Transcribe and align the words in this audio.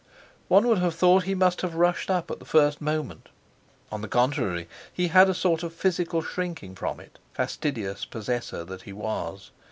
One 0.47 0.67
would 0.67 0.79
have 0.79 0.95
thought 0.95 1.25
he 1.25 1.35
must 1.35 1.61
have 1.61 1.75
rushed 1.75 2.09
up 2.09 2.31
at 2.31 2.39
the 2.39 2.43
first 2.45 2.81
moment. 2.81 3.29
On 3.91 4.01
the 4.01 4.07
contrary, 4.07 4.67
he 4.91 5.09
had 5.09 5.29
a 5.29 5.33
sort 5.35 5.61
of 5.61 5.73
physical 5.75 6.23
shrinking 6.23 6.73
from 6.73 6.99
it—fastidious 6.99 8.05
possessor 8.05 8.63
that 8.65 8.81
he 8.81 8.93
was. 8.93 9.51